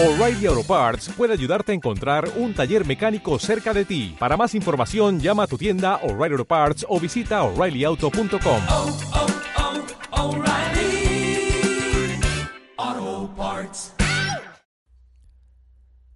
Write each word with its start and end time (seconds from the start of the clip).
O'Reilly 0.00 0.46
Auto 0.46 0.62
Parts 0.62 1.08
puede 1.08 1.32
ayudarte 1.32 1.72
a 1.72 1.74
encontrar 1.74 2.30
un 2.36 2.54
taller 2.54 2.86
mecánico 2.86 3.36
cerca 3.40 3.74
de 3.74 3.84
ti. 3.84 4.14
Para 4.16 4.36
más 4.36 4.54
información, 4.54 5.18
llama 5.18 5.42
a 5.42 5.46
tu 5.48 5.58
tienda 5.58 5.96
O'Reilly 6.04 6.34
Auto 6.34 6.44
Parts 6.44 6.86
o 6.88 7.00
visita 7.00 7.42
oreillyauto.com. 7.42 8.62
oh, 8.68 8.96
oh, 10.12 10.36
O'Reilly 10.36 11.50
Auto 12.76 13.34
Parts. 13.34 13.92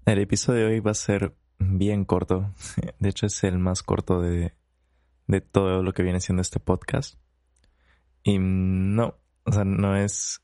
El 0.07 0.19
episodio 0.21 0.67
de 0.67 0.75
hoy 0.75 0.79
va 0.79 0.93
a 0.93 0.95
ser 0.95 1.35
bien 1.59 2.05
corto. 2.05 2.55
De 3.01 3.09
hecho, 3.09 3.27
es 3.27 3.43
el 3.43 3.59
más 3.59 3.83
corto 3.83 4.21
de, 4.23 4.55
de 5.27 5.41
todo 5.41 5.83
lo 5.83 5.93
que 5.93 6.05
viene 6.05 6.21
siendo 6.21 6.41
este 6.41 6.61
podcast. 6.61 7.17
Y 8.23 8.39
no, 8.39 9.17
o 9.43 9.51
sea, 9.51 9.64
no 9.64 9.96
es 9.96 10.41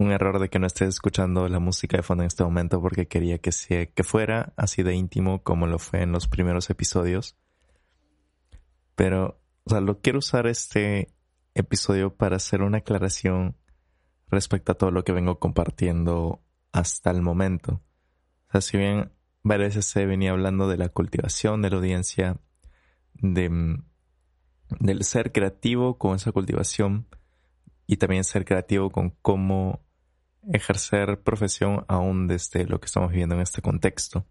un 0.00 0.12
error 0.12 0.38
de 0.38 0.48
que 0.48 0.58
no 0.58 0.66
estés 0.66 0.88
escuchando 0.88 1.46
la 1.48 1.58
música 1.58 1.98
de 1.98 2.02
fondo 2.02 2.22
en 2.22 2.28
este 2.28 2.42
momento 2.42 2.80
porque 2.80 3.06
quería 3.06 3.36
que, 3.36 3.52
sea, 3.52 3.84
que 3.84 4.02
fuera 4.02 4.54
así 4.56 4.82
de 4.82 4.94
íntimo 4.94 5.42
como 5.42 5.66
lo 5.66 5.78
fue 5.78 6.00
en 6.00 6.10
los 6.10 6.26
primeros 6.26 6.70
episodios. 6.70 7.36
Pero, 8.94 9.42
o 9.64 9.70
sea, 9.70 9.82
lo 9.82 10.00
quiero 10.00 10.20
usar 10.20 10.46
este 10.46 11.14
episodio 11.54 12.16
para 12.16 12.36
hacer 12.36 12.62
una 12.62 12.78
aclaración 12.78 13.58
respecto 14.28 14.72
a 14.72 14.74
todo 14.74 14.90
lo 14.90 15.04
que 15.04 15.12
vengo 15.12 15.38
compartiendo 15.38 16.42
hasta 16.72 17.10
el 17.10 17.20
momento. 17.20 17.82
O 18.48 18.52
sea, 18.52 18.62
si 18.62 18.78
bien 18.78 19.12
varias 19.42 19.74
veces 19.74 19.84
se 19.84 20.06
venía 20.06 20.30
hablando 20.30 20.66
de 20.66 20.78
la 20.78 20.88
cultivación 20.88 21.60
de 21.60 21.68
la 21.68 21.76
audiencia, 21.76 22.40
de, 23.12 23.78
del 24.78 25.04
ser 25.04 25.30
creativo 25.30 25.98
con 25.98 26.16
esa 26.16 26.32
cultivación 26.32 27.06
y 27.86 27.98
también 27.98 28.24
ser 28.24 28.46
creativo 28.46 28.88
con 28.88 29.10
cómo 29.20 29.89
ejercer 30.52 31.20
profesión 31.22 31.84
aún 31.88 32.26
desde 32.26 32.66
lo 32.66 32.80
que 32.80 32.86
estamos 32.86 33.10
viviendo 33.10 33.34
en 33.34 33.42
este 33.42 33.62
contexto. 33.62 34.26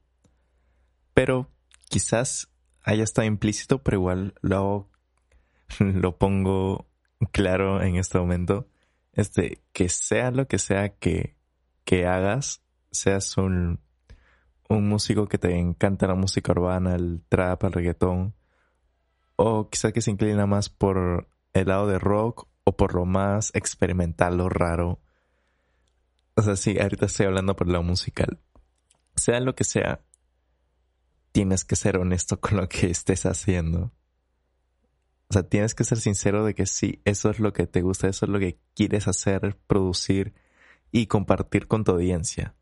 Pero 1.14 1.50
quizás 1.90 2.52
haya 2.82 3.04
estado 3.04 3.28
implícito, 3.28 3.84
pero 3.84 3.98
igual 3.98 4.34
lo, 4.42 4.90
lo 5.80 6.18
pongo 6.18 6.90
claro 7.32 7.82
en 7.82 7.96
este 7.98 8.18
momento. 8.20 8.68
Este, 9.14 9.64
que 9.74 9.90
sea 9.90 10.32
lo 10.32 10.48
que 10.48 10.60
sea 10.60 10.90
que, 10.98 11.36
que 11.84 12.06
hagas, 12.06 12.62
seas 12.92 13.38
un, 13.38 13.82
un 14.70 14.88
músico 14.88 15.28
que 15.28 15.38
te 15.38 15.58
encanta 15.58 16.08
la 16.08 16.16
música 16.16 16.52
urbana, 16.52 16.96
el 16.96 17.24
trap, 17.28 17.64
el 17.66 17.72
reggaetón, 17.74 18.36
o 19.36 19.70
quizás 19.70 19.92
que 19.92 20.02
se 20.02 20.12
inclina 20.12 20.46
más 20.46 20.70
por 20.70 21.28
el 21.54 21.68
lado 21.68 21.88
de 21.88 22.00
rock 22.00 22.48
o 22.64 22.78
por 22.78 22.94
lo 22.94 23.06
más 23.06 23.52
experimental 23.56 24.40
o 24.40 24.48
raro. 24.48 25.00
O 26.40 26.42
sea, 26.42 26.56
sí, 26.56 26.80
ahorita 26.80 27.08
estoy 27.08 27.26
hablando 27.26 27.54
por 27.54 27.68
lo 27.68 27.84
musical. 27.84 28.40
Sea 29.18 29.42
lo 29.42 29.56
que 29.56 29.66
sea, 29.66 30.00
tienes 31.34 31.66
que 31.66 31.76
ser 31.76 31.98
honesto 31.98 32.40
con 32.40 32.56
lo 32.56 32.70
que 32.70 32.90
estés 32.90 33.26
haciendo. 33.26 33.92
O 35.30 35.34
sea, 35.34 35.44
tienes 35.44 35.76
que 35.76 35.84
ser 35.84 35.98
sincero 35.98 36.46
de 36.46 36.56
que 36.56 36.66
sí, 36.66 37.02
eso 37.04 37.30
es 37.30 37.42
lo 37.42 37.52
que 37.52 37.68
te 37.68 37.82
gusta, 37.82 38.08
eso 38.08 38.26
es 38.26 38.32
lo 38.32 38.40
que 38.40 38.58
quieres 38.74 39.10
hacer, 39.10 39.58
producir 39.68 40.34
y 40.94 41.08
compartir 41.08 41.68
con 41.68 41.84
tu 41.84 41.92
audiencia. 41.92 42.56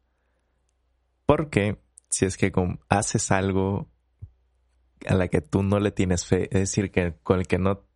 Porque 1.27 1.79
si 2.09 2.25
es 2.25 2.35
que 2.35 2.51
haces 2.89 3.29
algo 3.29 3.91
a 5.05 5.13
la 5.13 5.27
que 5.27 5.41
tú 5.41 5.61
no 5.61 5.79
le 5.79 5.91
tienes 5.91 6.25
fe, 6.25 6.45
es 6.45 6.61
decir, 6.61 6.89
que 6.89 7.13
con 7.21 7.37
el 7.37 7.45
que 7.45 7.59
no 7.59 7.86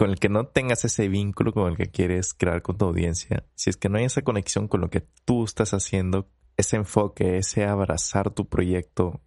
con 0.00 0.08
el 0.08 0.18
que 0.18 0.30
no 0.30 0.46
tengas 0.46 0.86
ese 0.86 1.08
vínculo 1.08 1.52
con 1.52 1.70
el 1.70 1.76
que 1.76 1.90
quieres 1.90 2.32
crear 2.32 2.62
con 2.62 2.78
tu 2.78 2.86
audiencia, 2.86 3.44
si 3.54 3.68
es 3.68 3.76
que 3.76 3.90
no 3.90 3.98
hay 3.98 4.04
esa 4.06 4.22
conexión 4.22 4.66
con 4.66 4.80
lo 4.80 4.88
que 4.88 5.06
tú 5.26 5.44
estás 5.44 5.74
haciendo, 5.74 6.26
ese 6.56 6.76
enfoque, 6.76 7.36
ese 7.36 7.66
abrazar 7.66 8.30
tu 8.30 8.48
proyecto, 8.48 9.20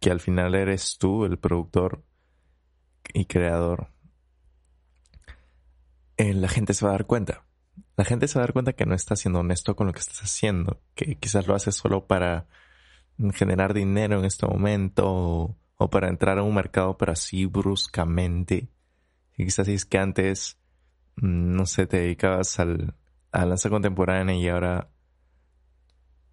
que 0.00 0.10
al 0.10 0.20
final 0.20 0.54
eres 0.54 0.96
tú 0.96 1.26
el 1.26 1.38
productor 1.38 2.02
y 3.12 3.26
creador, 3.26 3.88
eh, 6.16 6.32
la 6.32 6.48
gente 6.48 6.72
se 6.72 6.86
va 6.86 6.92
a 6.92 6.94
dar 6.94 7.04
cuenta. 7.04 7.44
La 7.98 8.06
gente 8.06 8.26
se 8.26 8.38
va 8.38 8.44
a 8.44 8.46
dar 8.46 8.54
cuenta 8.54 8.72
que 8.72 8.86
no 8.86 8.94
estás 8.94 9.20
siendo 9.20 9.40
honesto 9.40 9.76
con 9.76 9.86
lo 9.86 9.92
que 9.92 10.00
estás 10.00 10.22
haciendo, 10.22 10.80
que 10.94 11.16
quizás 11.16 11.46
lo 11.46 11.54
haces 11.54 11.74
solo 11.74 12.06
para 12.06 12.46
generar 13.34 13.74
dinero 13.74 14.18
en 14.18 14.24
este 14.24 14.46
momento 14.46 15.58
o, 15.76 15.90
para 15.90 16.08
entrar 16.08 16.38
a 16.38 16.42
un 16.42 16.54
mercado, 16.54 16.96
pero 16.96 17.12
así 17.12 17.44
bruscamente 17.44 18.70
quizás 19.36 19.68
es 19.68 19.84
que 19.84 19.98
antes, 19.98 20.58
mm, 21.16 21.54
no 21.56 21.66
sé, 21.66 21.86
te 21.86 21.98
dedicabas 21.98 22.58
al, 22.60 22.94
a 23.32 23.46
danza 23.46 23.70
contemporánea 23.70 24.36
y 24.36 24.48
ahora, 24.48 24.90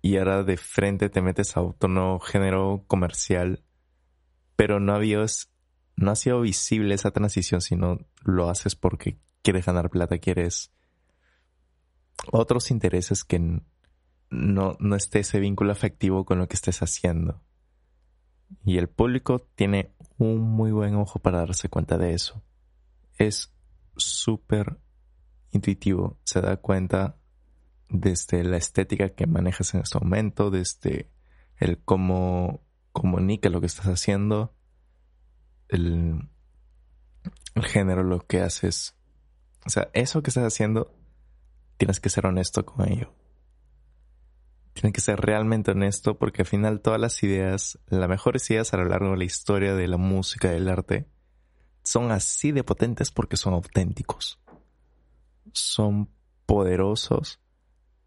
y 0.01 0.17
ahora 0.17 0.43
de 0.43 0.57
frente 0.57 1.09
te 1.09 1.21
metes 1.21 1.57
a 1.57 1.61
otro 1.61 2.19
género 2.19 2.83
comercial, 2.87 3.63
pero 4.55 4.79
no 4.79 4.93
había, 4.93 5.25
no 5.95 6.11
ha 6.11 6.15
sido 6.15 6.41
visible 6.41 6.95
esa 6.95 7.11
transición, 7.11 7.61
sino 7.61 7.99
lo 8.23 8.49
haces 8.49 8.75
porque 8.75 9.17
quieres 9.41 9.65
ganar 9.65 9.89
plata, 9.89 10.19
quieres 10.19 10.71
otros 12.31 12.69
intereses 12.69 13.23
que 13.23 13.61
no, 14.29 14.77
no 14.79 14.95
esté 14.95 15.19
ese 15.19 15.39
vínculo 15.39 15.71
afectivo 15.71 16.25
con 16.25 16.37
lo 16.37 16.47
que 16.47 16.55
estés 16.55 16.81
haciendo. 16.83 17.41
Y 18.63 18.77
el 18.77 18.89
público 18.89 19.39
tiene 19.55 19.93
un 20.17 20.39
muy 20.39 20.71
buen 20.71 20.95
ojo 20.95 21.19
para 21.19 21.39
darse 21.39 21.69
cuenta 21.69 21.97
de 21.97 22.13
eso 22.13 22.43
es 23.27 23.53
súper 23.95 24.77
intuitivo. 25.51 26.19
Se 26.23 26.41
da 26.41 26.57
cuenta 26.57 27.17
desde 27.89 28.43
la 28.43 28.57
estética 28.57 29.09
que 29.09 29.27
manejas 29.27 29.73
en 29.73 29.81
este 29.81 29.99
momento, 29.99 30.49
desde 30.49 31.11
el 31.57 31.79
cómo 31.83 32.65
comunica 32.91 33.49
lo 33.49 33.59
que 33.59 33.67
estás 33.67 33.87
haciendo, 33.87 34.55
el, 35.67 36.29
el 37.55 37.65
género, 37.65 38.03
lo 38.03 38.25
que 38.25 38.41
haces. 38.41 38.95
O 39.65 39.69
sea, 39.69 39.89
eso 39.93 40.23
que 40.23 40.29
estás 40.29 40.45
haciendo, 40.45 40.95
tienes 41.77 41.99
que 41.99 42.09
ser 42.09 42.25
honesto 42.25 42.65
con 42.65 42.89
ello. 42.89 43.13
Tienes 44.73 44.93
que 44.93 45.01
ser 45.01 45.19
realmente 45.19 45.71
honesto 45.71 46.17
porque 46.17 46.43
al 46.43 46.47
final 46.47 46.81
todas 46.81 46.99
las 46.99 47.21
ideas, 47.23 47.77
las 47.87 48.09
mejores 48.09 48.49
ideas 48.49 48.73
a 48.73 48.77
lo 48.77 48.85
largo 48.85 49.11
de 49.11 49.17
la 49.17 49.23
historia 49.25 49.75
de 49.75 49.87
la 49.87 49.97
música, 49.97 50.49
del 50.49 50.69
arte, 50.69 51.07
son 51.83 52.11
así 52.11 52.51
de 52.51 52.63
potentes 52.63 53.11
porque 53.11 53.37
son 53.37 53.53
auténticos. 53.53 54.39
Son 55.53 56.09
poderosos 56.45 57.39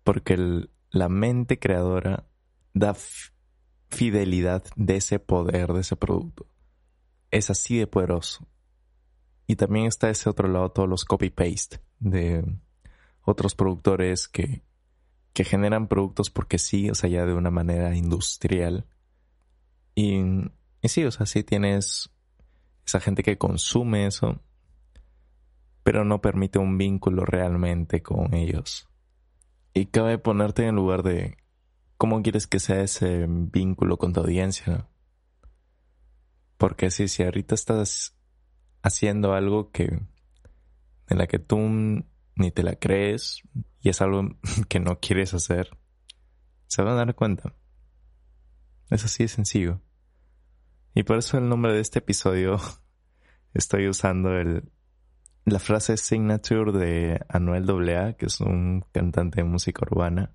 porque 0.03 0.69
la 0.91 1.09
mente 1.09 1.59
creadora 1.59 2.29
da 2.73 2.95
fidelidad 3.91 4.65
de 4.77 4.97
ese 4.97 5.19
poder, 5.19 5.73
de 5.73 5.81
ese 5.81 5.97
producto. 5.97 6.47
Es 7.31 7.51
así 7.51 7.79
de 7.79 7.87
poderoso. 7.87 8.47
Y 9.47 9.57
también 9.57 9.87
está 9.87 10.09
ese 10.11 10.31
otro 10.31 10.49
lado, 10.49 10.71
todos 10.71 10.89
los 10.89 11.05
copy-paste 11.05 11.81
de 11.99 12.45
otros 13.23 13.55
productores 13.55 14.29
que, 14.29 14.63
que 15.33 15.45
generan 15.45 15.89
productos 15.89 16.31
porque 16.31 16.59
sí, 16.59 16.91
o 16.91 16.95
sea, 16.95 17.11
ya 17.11 17.27
de 17.27 17.35
una 17.35 17.51
manera 17.51 17.95
industrial. 17.95 18.87
Y, 19.95 20.21
y 20.81 20.89
sí, 20.89 21.05
o 21.05 21.11
sea, 21.11 21.27
sí 21.27 21.43
tienes 21.43 22.11
esa 22.87 23.01
gente 23.01 23.23
que 23.23 23.39
consume 23.39 24.07
eso, 24.07 24.41
pero 25.83 26.05
no 26.05 26.21
permite 26.21 26.59
un 26.59 26.79
vínculo 26.79 27.25
realmente 27.25 28.03
con 28.03 28.35
ellos. 28.35 28.89
Y 29.73 29.87
cabe 29.87 30.19
ponerte 30.19 30.63
en 30.63 30.69
el 30.69 30.75
lugar 30.77 31.03
de 31.03 31.37
cómo 31.97 32.23
quieres 32.23 32.47
que 32.47 32.61
sea 32.61 32.81
ese 32.81 33.27
vínculo 33.29 33.97
con 33.97 34.13
tu 34.13 34.21
audiencia. 34.21 34.89
Porque 36.57 36.91
si, 36.91 37.09
si 37.09 37.23
ahorita 37.23 37.55
estás 37.55 38.17
haciendo 38.83 39.35
algo 39.35 39.71
que 39.71 40.01
en 41.09 41.19
la 41.19 41.27
que 41.27 41.39
tú 41.39 41.59
ni 41.59 42.51
te 42.51 42.63
la 42.63 42.77
crees 42.77 43.43
y 43.81 43.89
es 43.89 44.01
algo 44.01 44.37
que 44.69 44.81
no 44.81 45.01
quieres 45.01 45.35
hacer, 45.35 45.77
se 46.67 46.83
van 46.83 46.95
a 46.95 46.97
dar 46.97 47.15
cuenta. 47.15 47.55
Es 48.91 49.05
así 49.05 49.25
de 49.25 49.29
sencillo. 49.29 49.81
Y 50.95 51.03
por 51.03 51.19
eso 51.19 51.39
el 51.39 51.49
nombre 51.49 51.73
de 51.73 51.81
este 51.81 51.99
episodio 51.99 52.59
estoy 53.55 53.89
usando 53.89 54.39
el, 54.39 54.71
la 55.45 55.59
frase 55.59 55.97
signature 55.97 56.71
de 56.73 57.21
Anuel 57.29 57.69
AA, 57.69 58.13
que 58.13 58.27
es 58.27 58.41
un 58.41 58.85
cantante 58.93 59.43
de 59.43 59.45
música 59.45 59.85
urbana, 59.85 60.33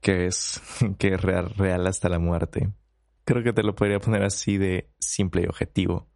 que 0.00 0.26
es 0.26 0.60
que 0.98 1.14
es 1.14 1.22
real, 1.22 1.54
real 1.56 1.86
hasta 1.86 2.10
la 2.10 2.18
muerte. 2.18 2.70
Creo 3.24 3.42
que 3.42 3.54
te 3.54 3.62
lo 3.62 3.74
podría 3.74 3.98
poner 3.98 4.22
así 4.22 4.58
de 4.58 4.90
simple 4.98 5.42
y 5.42 5.46
objetivo. 5.46 6.06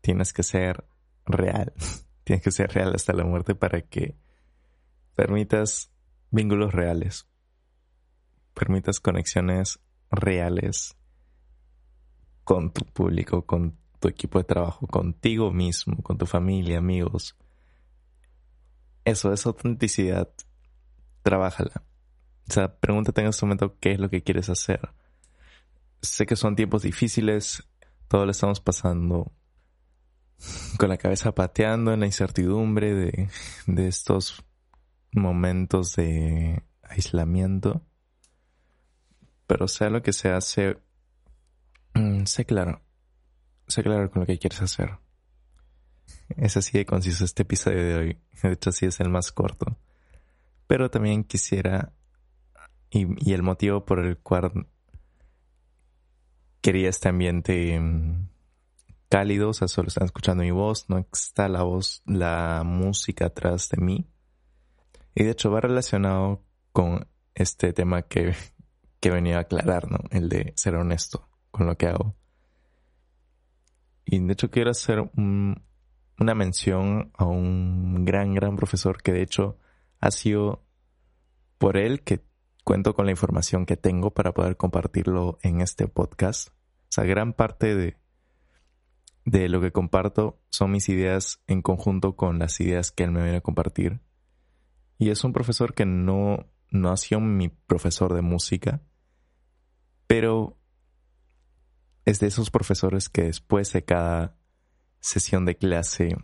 Tienes 0.00 0.32
que 0.32 0.42
ser 0.42 0.84
real. 1.26 1.74
Tienes 2.24 2.42
que 2.42 2.50
ser 2.50 2.72
real 2.72 2.94
hasta 2.94 3.12
la 3.12 3.24
muerte 3.24 3.54
para 3.54 3.82
que 3.82 4.16
permitas 5.14 5.92
vínculos 6.30 6.72
reales. 6.72 7.28
Permitas 8.54 8.98
conexiones 9.00 9.80
reales 10.10 10.96
con 12.50 12.72
tu 12.72 12.84
público, 12.84 13.46
con 13.46 13.78
tu 14.00 14.08
equipo 14.08 14.38
de 14.38 14.44
trabajo, 14.44 14.84
contigo 14.88 15.52
mismo, 15.52 16.02
con 16.02 16.18
tu 16.18 16.26
familia, 16.26 16.78
amigos. 16.78 17.36
Eso 19.04 19.32
es 19.32 19.46
autenticidad. 19.46 20.28
Trabájala. 21.22 21.84
O 22.48 22.52
sea, 22.52 22.74
pregúntate 22.74 23.20
en 23.20 23.28
este 23.28 23.46
momento 23.46 23.78
qué 23.78 23.92
es 23.92 24.00
lo 24.00 24.10
que 24.10 24.24
quieres 24.24 24.48
hacer. 24.48 24.80
Sé 26.02 26.26
que 26.26 26.34
son 26.34 26.56
tiempos 26.56 26.82
difíciles, 26.82 27.68
todos 28.08 28.24
lo 28.24 28.32
estamos 28.32 28.58
pasando 28.58 29.30
con 30.76 30.88
la 30.88 30.96
cabeza 30.96 31.32
pateando 31.32 31.92
en 31.92 32.00
la 32.00 32.06
incertidumbre 32.06 32.96
de, 32.96 33.28
de 33.68 33.86
estos 33.86 34.44
momentos 35.12 35.94
de 35.94 36.64
aislamiento. 36.82 37.80
Pero 39.46 39.68
sea 39.68 39.88
lo 39.88 40.02
que 40.02 40.12
sea, 40.12 40.40
sé, 40.40 40.78
mm, 41.94 42.24
sé 42.24 42.44
claro. 42.44 42.82
Sé 43.66 43.82
claro 43.82 44.10
con 44.10 44.20
lo 44.20 44.26
que 44.26 44.38
quieres 44.38 44.60
hacer. 44.62 44.98
Es 46.36 46.56
así 46.56 46.78
de 46.78 46.86
conciso 46.86 47.24
este 47.24 47.42
episodio 47.42 47.84
de 47.84 47.94
hoy. 47.94 48.18
De 48.42 48.52
hecho, 48.52 48.72
sí 48.72 48.86
es 48.86 49.00
el 49.00 49.10
más 49.10 49.32
corto. 49.32 49.78
Pero 50.66 50.90
también 50.90 51.24
quisiera, 51.24 51.92
y, 52.90 53.32
el 53.32 53.42
motivo 53.42 53.84
por 53.84 54.00
el 54.00 54.18
cual 54.18 54.68
quería 56.60 56.88
este 56.88 57.08
ambiente 57.08 57.78
mm, 57.78 58.28
cálido, 59.08 59.50
o 59.50 59.52
sea, 59.52 59.68
solo 59.68 59.88
están 59.88 60.06
escuchando 60.06 60.42
mi 60.42 60.50
voz, 60.50 60.88
no 60.88 60.98
está 61.12 61.48
la 61.48 61.62
voz, 61.62 62.02
la 62.06 62.62
música 62.64 63.26
atrás 63.26 63.68
de 63.70 63.82
mí. 63.82 64.06
Y 65.14 65.24
de 65.24 65.30
hecho 65.30 65.50
va 65.50 65.60
relacionado 65.60 66.44
con 66.72 67.08
este 67.34 67.72
tema 67.72 68.02
que, 68.02 68.34
que 69.00 69.10
venía 69.10 69.38
a 69.38 69.40
aclarar, 69.42 69.90
¿no? 69.90 69.98
El 70.10 70.28
de 70.28 70.52
ser 70.56 70.76
honesto 70.76 71.29
con 71.50 71.66
lo 71.66 71.76
que 71.76 71.86
hago. 71.86 72.14
Y 74.04 74.18
de 74.18 74.32
hecho 74.32 74.50
quiero 74.50 74.70
hacer 74.70 75.10
una 75.14 76.34
mención 76.34 77.12
a 77.14 77.24
un 77.24 78.04
gran, 78.04 78.34
gran 78.34 78.56
profesor 78.56 79.02
que 79.02 79.12
de 79.12 79.22
hecho 79.22 79.58
ha 80.00 80.10
sido 80.10 80.64
por 81.58 81.76
él 81.76 82.02
que 82.02 82.24
cuento 82.64 82.94
con 82.94 83.06
la 83.06 83.12
información 83.12 83.66
que 83.66 83.76
tengo 83.76 84.10
para 84.10 84.32
poder 84.32 84.56
compartirlo 84.56 85.38
en 85.42 85.60
este 85.60 85.86
podcast. 85.88 86.48
O 86.48 86.92
sea, 86.92 87.04
gran 87.04 87.32
parte 87.32 87.74
de, 87.74 87.96
de 89.24 89.48
lo 89.48 89.60
que 89.60 89.72
comparto 89.72 90.40
son 90.50 90.72
mis 90.72 90.88
ideas 90.88 91.42
en 91.46 91.62
conjunto 91.62 92.16
con 92.16 92.38
las 92.38 92.60
ideas 92.60 92.90
que 92.90 93.04
él 93.04 93.12
me 93.12 93.22
viene 93.22 93.38
a 93.38 93.42
compartir. 93.42 94.00
Y 94.98 95.10
es 95.10 95.24
un 95.24 95.32
profesor 95.32 95.74
que 95.74 95.86
no, 95.86 96.46
no 96.70 96.90
ha 96.90 96.96
sido 96.96 97.20
mi 97.20 97.48
profesor 97.48 98.14
de 98.14 98.22
música, 98.22 98.82
pero 100.06 100.59
es 102.04 102.20
de 102.20 102.28
esos 102.28 102.50
profesores 102.50 103.08
que 103.08 103.24
después 103.24 103.72
de 103.72 103.84
cada 103.84 104.36
sesión 105.00 105.44
de 105.44 105.56
clase, 105.56 106.16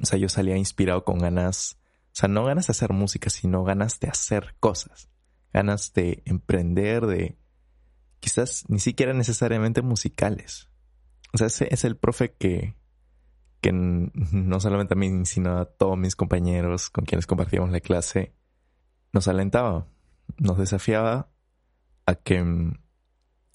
o 0.00 0.06
sea, 0.06 0.18
yo 0.18 0.28
salía 0.28 0.56
inspirado 0.56 1.04
con 1.04 1.18
ganas, 1.18 1.78
o 2.06 2.14
sea, 2.14 2.28
no 2.28 2.44
ganas 2.44 2.66
de 2.66 2.72
hacer 2.72 2.92
música, 2.92 3.30
sino 3.30 3.64
ganas 3.64 4.00
de 4.00 4.08
hacer 4.08 4.54
cosas, 4.60 5.08
ganas 5.52 5.92
de 5.92 6.22
emprender, 6.24 7.06
de 7.06 7.38
quizás 8.20 8.64
ni 8.68 8.78
siquiera 8.78 9.12
necesariamente 9.12 9.82
musicales. 9.82 10.68
O 11.32 11.38
sea, 11.38 11.48
ese 11.48 11.68
es 11.72 11.84
el 11.84 11.96
profe 11.96 12.34
que, 12.34 12.74
que 13.60 13.72
no 13.72 14.60
solamente 14.60 14.94
a 14.94 14.96
mí, 14.96 15.24
sino 15.26 15.58
a 15.58 15.66
todos 15.66 15.98
mis 15.98 16.16
compañeros 16.16 16.90
con 16.90 17.04
quienes 17.04 17.26
compartíamos 17.26 17.70
la 17.70 17.80
clase, 17.80 18.34
nos 19.12 19.28
alentaba, 19.28 19.86
nos 20.38 20.58
desafiaba 20.58 21.30
a 22.06 22.14
que, 22.14 22.72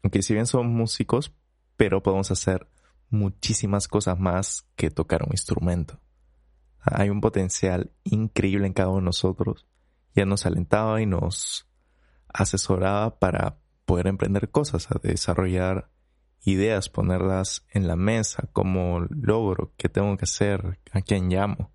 aunque 0.04 0.22
si 0.22 0.34
bien 0.34 0.46
somos 0.46 0.68
músicos, 0.68 1.34
pero 1.78 2.04
podemos 2.04 2.30
hacer 2.30 2.68
muchísimas 3.10 3.88
cosas 3.88 4.20
más 4.20 4.68
que 4.76 4.92
tocar 4.92 5.24
un 5.24 5.32
instrumento. 5.32 6.00
Hay 6.80 7.10
un 7.10 7.22
potencial 7.22 7.92
increíble 8.04 8.68
en 8.68 8.74
cada 8.74 8.90
uno 8.90 9.00
de 9.00 9.06
nosotros 9.06 9.66
y 10.14 10.22
él 10.22 10.30
nos 10.30 10.46
alentaba 10.46 11.02
y 11.02 11.06
nos 11.06 11.68
asesoraba 12.28 13.18
para 13.20 13.58
poder 13.86 14.08
emprender 14.08 14.50
cosas, 14.50 14.92
a 14.92 15.00
desarrollar 15.02 15.90
ideas, 16.42 16.90
ponerlas 16.90 17.66
en 17.70 17.88
la 17.88 17.96
mesa, 17.96 18.50
como 18.52 19.02
logro, 19.10 19.74
qué 19.78 19.90
tengo 19.90 20.16
que 20.18 20.26
hacer, 20.26 20.80
a 20.92 21.02
quién 21.02 21.30
llamo. 21.30 21.72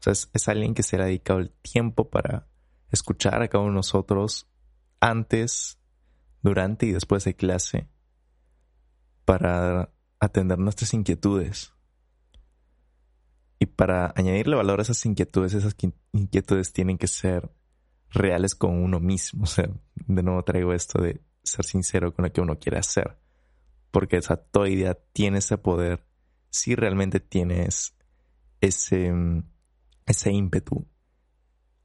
O 0.00 0.02
sea, 0.02 0.12
es, 0.12 0.48
alguien 0.48 0.74
que 0.74 0.82
se 0.82 0.96
ha 0.96 1.04
dedicado 1.04 1.40
el 1.40 1.50
tiempo 1.50 2.08
para 2.08 2.46
escuchar 2.90 3.42
a 3.42 3.48
cada 3.48 3.62
uno 3.62 3.72
de 3.72 3.76
nosotros 3.76 4.48
antes, 4.98 5.78
durante 6.42 6.86
y 6.86 6.92
después 6.92 7.24
de 7.24 7.34
clase 7.34 7.88
para 9.24 9.92
atender 10.18 10.58
nuestras 10.58 10.94
inquietudes. 10.94 11.72
Y 13.58 13.66
para 13.66 14.12
añadirle 14.16 14.56
valor 14.56 14.80
a 14.80 14.82
esas 14.82 15.04
inquietudes, 15.04 15.52
esas 15.52 15.76
inquietudes 16.12 16.72
tienen 16.72 16.96
que 16.96 17.08
ser 17.08 17.50
reales 18.08 18.54
con 18.54 18.82
uno 18.82 19.00
mismo. 19.00 19.42
O 19.44 19.46
sea, 19.46 19.68
de 19.94 20.22
nuevo 20.22 20.42
traigo 20.42 20.72
esto 20.72 21.00
de 21.00 21.20
ser 21.42 21.64
sincero 21.64 22.14
con 22.14 22.24
lo 22.24 22.32
que 22.32 22.40
uno 22.40 22.58
quiere 22.58 22.78
hacer 22.78 23.18
porque 23.90 24.16
esa 24.16 24.36
toda 24.36 24.68
idea 24.68 24.94
tiene 25.12 25.38
ese 25.38 25.58
poder 25.58 26.06
si 26.50 26.74
realmente 26.74 27.20
tienes 27.20 27.96
ese, 28.60 29.12
ese 30.06 30.32
ímpetu, 30.32 30.86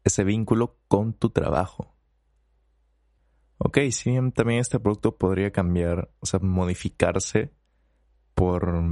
ese 0.04 0.24
vínculo 0.24 0.80
con 0.88 1.14
tu 1.14 1.30
trabajo. 1.30 1.95
Ok, 3.58 3.80
si 3.92 4.12
bien 4.12 4.32
también 4.32 4.60
este 4.60 4.80
producto 4.80 5.18
podría 5.18 5.52
cambiar, 5.52 6.12
o 6.20 6.26
sea, 6.26 6.40
modificarse 6.40 7.54
por, 8.34 8.84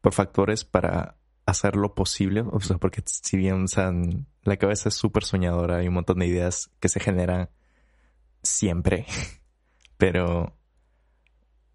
por 0.00 0.12
factores 0.12 0.64
para 0.64 1.16
hacerlo 1.44 1.94
posible, 1.94 2.42
o 2.42 2.60
sea, 2.60 2.78
porque 2.78 3.02
si 3.04 3.36
bien 3.36 3.66
la 4.42 4.56
cabeza 4.56 4.88
es 4.88 4.94
súper 4.94 5.24
soñadora, 5.24 5.78
hay 5.78 5.88
un 5.88 5.94
montón 5.94 6.20
de 6.20 6.26
ideas 6.26 6.70
que 6.78 6.88
se 6.88 7.00
generan 7.00 7.50
siempre, 8.42 9.06
pero 9.96 10.56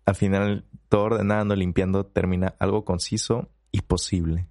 al 0.06 0.16
final 0.16 0.66
todo 0.88 1.04
ordenando, 1.04 1.56
limpiando, 1.56 2.06
termina 2.06 2.56
algo 2.60 2.86
conciso 2.86 3.50
y 3.72 3.81
posible. 3.81 4.48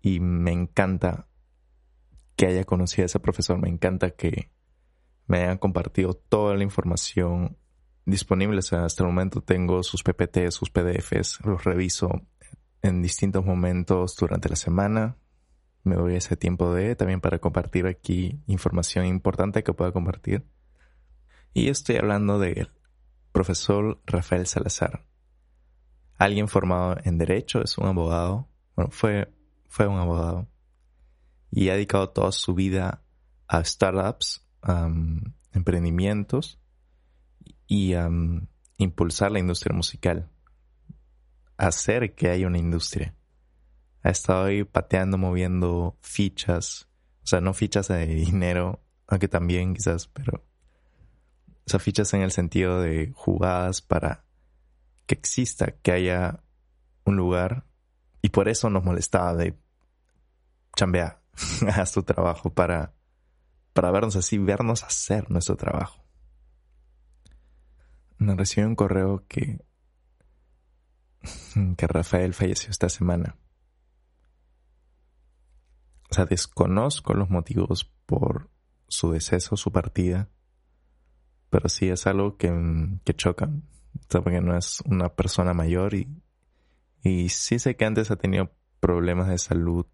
Y 0.00 0.20
me 0.20 0.52
encanta 0.52 1.28
que 2.36 2.46
haya 2.46 2.64
conocido 2.64 3.04
a 3.04 3.06
ese 3.06 3.20
profesor, 3.20 3.58
me 3.60 3.68
encanta 3.68 4.10
que 4.12 4.50
me 5.26 5.42
hayan 5.42 5.58
compartido 5.58 6.14
toda 6.14 6.54
la 6.54 6.62
información 6.62 7.56
disponible. 8.04 8.58
Hasta 8.58 9.02
el 9.02 9.08
momento 9.08 9.40
tengo 9.42 9.82
sus 9.82 10.02
PPT, 10.02 10.50
sus 10.50 10.70
PDFs, 10.70 11.40
los 11.44 11.64
reviso 11.64 12.10
en 12.82 13.02
distintos 13.02 13.44
momentos 13.44 14.16
durante 14.16 14.48
la 14.48 14.56
semana. 14.56 15.16
Me 15.82 15.96
doy 15.96 16.16
ese 16.16 16.36
tiempo 16.36 16.72
de 16.74 16.96
también 16.96 17.20
para 17.20 17.38
compartir 17.38 17.86
aquí 17.86 18.40
información 18.46 19.06
importante 19.06 19.62
que 19.62 19.72
pueda 19.72 19.92
compartir. 19.92 20.46
Y 21.52 21.68
estoy 21.68 21.96
hablando 21.96 22.38
de 22.38 22.68
profesor 23.32 24.00
Rafael 24.06 24.46
Salazar. 24.46 25.06
Alguien 26.18 26.48
formado 26.48 26.96
en 27.04 27.18
Derecho, 27.18 27.62
es 27.62 27.76
un 27.78 27.86
abogado. 27.86 28.48
Bueno, 28.74 28.90
fue, 28.90 29.32
fue 29.68 29.86
un 29.86 29.98
abogado. 29.98 30.48
Y 31.50 31.68
ha 31.68 31.74
dedicado 31.74 32.10
toda 32.10 32.32
su 32.32 32.54
vida 32.54 33.02
a 33.46 33.62
startups, 33.62 34.45
emprendimientos 35.52 36.60
y 37.66 37.94
impulsar 38.78 39.32
la 39.32 39.38
industria 39.38 39.74
musical. 39.74 40.30
Hacer 41.56 42.14
que 42.14 42.30
haya 42.30 42.46
una 42.46 42.58
industria. 42.58 43.14
Ha 44.02 44.10
estado 44.10 44.44
ahí 44.44 44.64
pateando, 44.64 45.18
moviendo 45.18 45.96
fichas. 46.00 46.88
O 47.24 47.26
sea, 47.26 47.40
no 47.40 47.54
fichas 47.54 47.88
de 47.88 48.06
dinero, 48.06 48.80
aunque 49.06 49.28
también 49.28 49.74
quizás, 49.74 50.06
pero 50.08 50.44
o 51.74 51.78
fichas 51.78 52.14
en 52.14 52.22
el 52.22 52.30
sentido 52.30 52.80
de 52.80 53.12
jugadas 53.14 53.82
para 53.82 54.24
que 55.06 55.14
exista, 55.14 55.72
que 55.82 55.92
haya 55.92 56.44
un 57.04 57.16
lugar. 57.16 57.64
Y 58.22 58.28
por 58.28 58.48
eso 58.48 58.70
nos 58.70 58.84
molestaba 58.84 59.34
de 59.34 59.58
chambear, 60.76 61.20
haz 61.74 61.92
tu 61.92 62.02
trabajo 62.02 62.50
para, 62.50 62.94
para 63.76 63.92
vernos 63.92 64.16
así, 64.16 64.38
vernos 64.38 64.82
hacer 64.82 65.30
nuestro 65.30 65.56
trabajo. 65.56 66.04
Me 68.18 68.34
recibí 68.34 68.66
un 68.66 68.74
correo 68.74 69.24
que, 69.28 69.64
que 71.76 71.86
Rafael 71.86 72.34
falleció 72.34 72.70
esta 72.70 72.88
semana. 72.88 73.36
O 76.10 76.14
sea, 76.14 76.24
desconozco 76.24 77.14
los 77.14 77.30
motivos 77.30 77.84
por 78.06 78.50
su 78.88 79.12
deceso, 79.12 79.56
su 79.56 79.70
partida 79.70 80.28
pero 81.50 81.68
sí 81.68 81.88
es 81.88 82.06
algo 82.06 82.36
que, 82.36 82.52
que 83.04 83.14
choca, 83.14 83.50
porque 84.10 84.40
no 84.40 84.56
es 84.56 84.82
una 84.84 85.08
persona 85.14 85.54
mayor 85.54 85.94
y, 85.94 86.22
y 87.02 87.28
sí 87.28 87.58
sé 87.58 87.76
que 87.76 87.84
antes 87.84 88.10
ha 88.10 88.16
tenido 88.16 88.52
problemas 88.80 89.28
de 89.28 89.38
salud. 89.38 89.86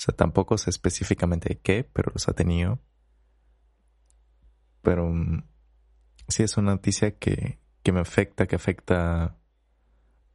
O 0.00 0.02
sea, 0.02 0.16
tampoco 0.16 0.56
sé 0.56 0.70
específicamente 0.70 1.60
qué, 1.62 1.84
pero 1.84 2.10
los 2.14 2.26
ha 2.26 2.32
tenido. 2.32 2.80
Pero 4.80 5.10
mm, 5.10 5.44
sí 6.26 6.42
es 6.42 6.56
una 6.56 6.70
noticia 6.72 7.18
que, 7.18 7.58
que 7.82 7.92
me 7.92 8.00
afecta, 8.00 8.46
que 8.46 8.56
afecta 8.56 9.36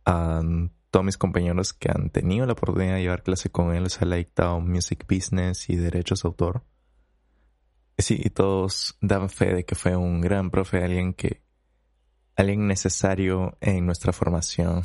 a 0.06 0.42
todos 0.92 1.04
mis 1.04 1.18
compañeros 1.18 1.74
que 1.74 1.90
han 1.90 2.12
tenido 2.12 2.46
la 2.46 2.54
oportunidad 2.54 2.94
de 2.94 3.02
llevar 3.02 3.24
clase 3.24 3.50
con 3.50 3.74
él. 3.74 3.88
O 3.88 4.46
ha 4.46 4.60
Music 4.60 5.04
Business 5.10 5.68
y 5.68 5.78
Derechos 5.78 6.22
de 6.22 6.28
Autor. 6.28 6.64
Sí, 7.98 8.22
y 8.24 8.30
todos 8.30 9.00
dan 9.02 9.32
fe 9.32 9.52
de 9.56 9.66
que 9.66 9.74
fue 9.74 9.96
un 9.96 10.22
gran 10.22 10.52
profe, 10.52 10.84
alguien 10.84 11.16
que, 11.16 11.42
alguien 12.36 12.68
necesario 12.68 13.58
en 13.62 13.88
nuestra 13.88 14.14
formación, 14.14 14.84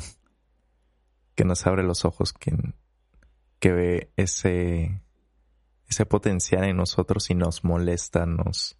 que 1.35 1.45
nos 1.45 1.67
abre 1.67 1.83
los 1.83 2.03
ojos, 2.03 2.33
que, 2.33 2.51
que 3.61 3.71
ve 3.71 4.11
ese, 4.17 5.01
ese 5.87 6.05
potencial 6.07 6.65
en 6.65 6.75
nosotros 6.77 7.29
y 7.29 7.35
nos 7.35 7.63
molesta, 7.63 8.25
nos, 8.25 8.79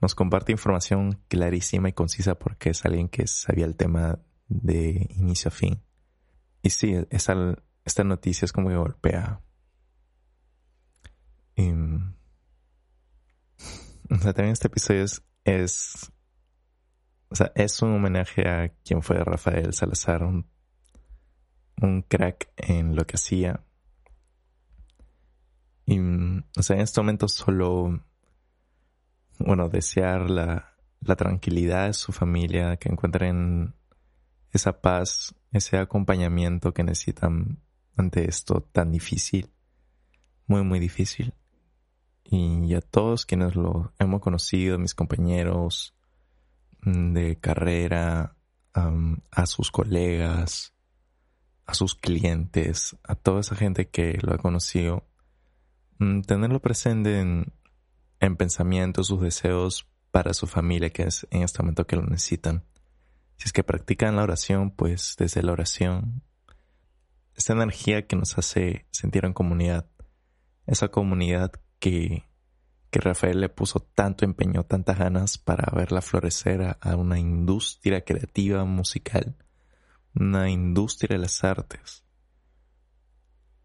nos 0.00 0.14
comparte 0.14 0.52
información 0.52 1.20
clarísima 1.28 1.88
y 1.88 1.92
concisa 1.92 2.36
porque 2.36 2.70
es 2.70 2.84
alguien 2.86 3.08
que 3.08 3.26
sabía 3.26 3.66
el 3.66 3.76
tema 3.76 4.20
de 4.46 5.08
inicio 5.16 5.48
a 5.48 5.50
fin. 5.50 5.82
Y 6.62 6.70
sí, 6.70 6.94
esa, 7.10 7.34
esta 7.84 8.04
noticia 8.04 8.46
es 8.46 8.52
como 8.52 8.68
que 8.68 8.76
golpea. 8.76 9.42
Y, 11.56 11.72
o 14.10 14.18
sea, 14.20 14.32
también 14.32 14.52
este 14.52 14.68
episodio 14.68 15.02
es, 15.02 15.24
es, 15.42 16.12
o 17.28 17.34
sea, 17.34 17.50
es 17.56 17.82
un 17.82 17.92
homenaje 17.92 18.48
a 18.48 18.68
quien 18.84 19.02
fue 19.02 19.16
Rafael 19.18 19.72
Salazar, 19.72 20.22
un 20.22 22.02
crack 22.02 22.52
en 22.56 22.94
lo 22.94 23.04
que 23.04 23.16
hacía. 23.16 23.65
Y, 25.86 25.98
o 26.00 26.62
sea, 26.62 26.76
en 26.76 26.82
este 26.82 27.00
momento 27.00 27.28
solo, 27.28 28.02
bueno, 29.38 29.68
desear 29.68 30.28
la, 30.28 30.74
la 31.00 31.16
tranquilidad 31.16 31.86
de 31.86 31.92
su 31.92 32.12
familia, 32.12 32.76
que 32.76 32.88
encuentren 32.88 33.74
esa 34.52 34.80
paz, 34.80 35.34
ese 35.52 35.78
acompañamiento 35.78 36.74
que 36.74 36.82
necesitan 36.82 37.62
ante 37.96 38.28
esto 38.28 38.62
tan 38.72 38.92
difícil, 38.92 39.50
muy, 40.46 40.62
muy 40.64 40.80
difícil. 40.80 41.34
Y 42.24 42.74
a 42.74 42.80
todos 42.80 43.24
quienes 43.24 43.54
lo 43.54 43.92
hemos 43.98 44.20
conocido, 44.20 44.78
mis 44.78 44.94
compañeros 44.94 45.94
mm, 46.82 47.12
de 47.12 47.36
carrera, 47.38 48.36
a 49.30 49.46
sus 49.46 49.70
colegas, 49.70 50.74
a 51.64 51.72
sus 51.72 51.94
clientes, 51.94 52.96
a 53.04 53.14
toda 53.14 53.40
esa 53.40 53.56
gente 53.56 53.88
que 53.88 54.18
lo 54.20 54.34
ha 54.34 54.38
conocido, 54.38 55.04
tenerlo 55.98 56.60
presente 56.60 57.20
en, 57.20 57.52
en 58.20 58.36
pensamiento, 58.36 59.04
sus 59.04 59.20
deseos 59.20 59.88
para 60.10 60.34
su 60.34 60.46
familia, 60.46 60.90
que 60.90 61.04
es 61.04 61.26
en 61.30 61.42
este 61.42 61.62
momento 61.62 61.86
que 61.86 61.96
lo 61.96 62.02
necesitan. 62.02 62.64
Si 63.36 63.44
es 63.44 63.52
que 63.52 63.64
practican 63.64 64.16
la 64.16 64.22
oración, 64.22 64.70
pues 64.70 65.14
desde 65.18 65.42
la 65.42 65.52
oración, 65.52 66.22
esa 67.34 67.52
energía 67.52 68.06
que 68.06 68.16
nos 68.16 68.38
hace 68.38 68.86
sentir 68.90 69.24
en 69.26 69.34
comunidad, 69.34 69.86
esa 70.66 70.88
comunidad 70.88 71.52
que, 71.78 72.24
que 72.90 73.00
Rafael 73.00 73.40
le 73.40 73.48
puso 73.48 73.80
tanto 73.80 74.24
empeño, 74.24 74.64
tantas 74.64 74.98
ganas 74.98 75.38
para 75.38 75.70
verla 75.76 76.00
florecer 76.00 76.78
a, 76.80 76.96
una 76.96 77.18
industria 77.18 78.02
creativa 78.04 78.64
musical, 78.64 79.36
una 80.14 80.48
industria 80.50 81.16
de 81.16 81.22
las 81.22 81.44
artes. 81.44 82.04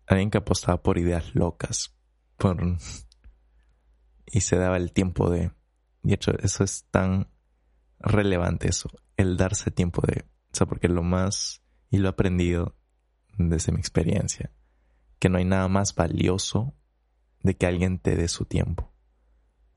Alguien 0.06 0.32
que 0.32 0.40
apostaba 0.40 0.82
por 0.82 0.98
ideas 0.98 1.34
locas, 1.34 1.96
y 4.26 4.42
se 4.42 4.58
daba 4.58 4.78
el 4.78 4.92
tiempo 4.92 5.30
de. 5.30 5.52
De 6.04 6.14
hecho, 6.16 6.32
eso 6.40 6.64
es 6.64 6.86
tan 6.90 7.28
relevante 8.00 8.70
eso, 8.70 8.90
el 9.18 9.38
darse 9.38 9.72
tiempo 9.72 10.02
de. 10.06 10.26
O 10.52 10.56
sea, 10.56 10.68
porque 10.68 10.88
lo 10.88 11.04
más, 11.04 11.62
y 11.90 11.98
lo 11.98 12.08
he 12.08 12.10
aprendido 12.10 12.76
desde 13.38 13.72
mi 13.72 13.80
experiencia, 13.80 14.52
que 15.20 15.30
no 15.30 15.38
hay 15.38 15.46
nada 15.46 15.68
más 15.68 15.96
valioso 15.96 16.74
de 17.42 17.56
que 17.56 17.66
alguien 17.66 18.00
te 18.00 18.16
dé 18.16 18.28
su 18.28 18.46
tiempo. 18.46 18.92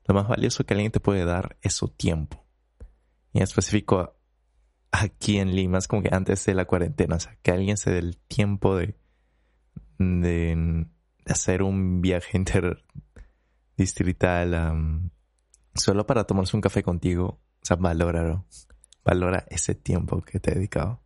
Lo 0.06 0.14
más 0.14 0.28
valioso 0.28 0.64
que 0.64 0.74
alguien 0.74 0.92
te 0.92 1.00
puede 1.00 1.24
dar 1.24 1.56
es 1.62 1.74
su 1.74 1.88
tiempo. 1.88 2.44
Y 3.32 3.38
en 3.38 3.44
específico 3.44 4.16
aquí 4.90 5.38
en 5.38 5.54
Lima, 5.54 5.78
es 5.78 5.88
como 5.88 6.02
que 6.02 6.14
antes 6.14 6.44
de 6.46 6.54
la 6.54 6.66
cuarentena, 6.66 7.16
o 7.16 7.20
sea, 7.20 7.36
que 7.42 7.50
alguien 7.50 7.76
se 7.76 7.90
dé 7.90 7.98
el 7.98 8.16
tiempo 8.16 8.76
de, 8.76 8.96
de, 9.98 10.86
hacer 11.26 11.62
un 11.62 12.00
viaje 12.00 12.36
interdistrital 12.36 15.10
solo 15.74 16.06
para 16.06 16.24
tomarse 16.24 16.56
un 16.56 16.60
café 16.60 16.82
contigo. 16.82 17.40
O 17.62 17.66
sea, 17.66 17.76
valóralo. 17.76 18.44
Valora 19.04 19.44
ese 19.48 19.74
tiempo 19.74 20.22
que 20.22 20.40
te 20.40 20.52
he 20.52 20.54
dedicado. 20.54 21.02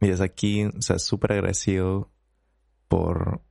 Y 0.00 0.06
desde 0.06 0.24
aquí, 0.24 0.64
o 0.64 0.82
sea, 0.82 0.98
súper 0.98 1.32
agradecido 1.32 2.10
por 2.88 3.42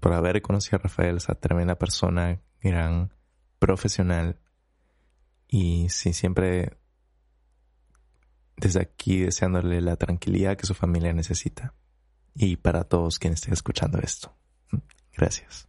por 0.00 0.12
haber 0.12 0.42
conocido 0.42 0.76
a 0.76 0.82
Rafael, 0.82 1.16
esa 1.16 1.34
tremenda 1.34 1.76
persona, 1.76 2.40
gran 2.60 3.12
profesional. 3.58 4.38
Y 5.48 5.88
sí, 5.88 6.12
siempre 6.12 6.76
desde 8.56 8.80
aquí 8.80 9.20
deseándole 9.20 9.80
la 9.80 9.96
tranquilidad 9.96 10.56
que 10.56 10.66
su 10.66 10.74
familia 10.74 11.12
necesita. 11.12 11.74
Y 12.38 12.56
para 12.56 12.84
todos 12.84 13.18
quienes 13.18 13.40
estén 13.40 13.54
escuchando 13.54 13.98
esto. 13.98 14.36
Gracias. 15.16 15.66